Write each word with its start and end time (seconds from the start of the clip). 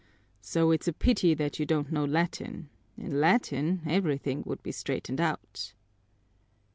So, 0.41 0.71
it's 0.71 0.87
a 0.87 0.93
pity 0.93 1.35
that 1.35 1.59
you 1.59 1.65
don't 1.67 1.91
know 1.91 2.05
Latin. 2.05 2.69
In 2.97 3.21
Latin 3.21 3.83
everything 3.85 4.41
would 4.47 4.63
be 4.63 4.71
straightened 4.71 5.21
out." 5.21 5.75